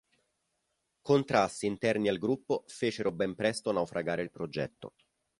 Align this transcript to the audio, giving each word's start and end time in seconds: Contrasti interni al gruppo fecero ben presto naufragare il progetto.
Contrasti 1.03 1.67
interni 1.67 2.07
al 2.09 2.17
gruppo 2.17 2.63
fecero 2.65 3.11
ben 3.11 3.35
presto 3.35 3.71
naufragare 3.71 4.23
il 4.23 4.31
progetto. 4.31 4.95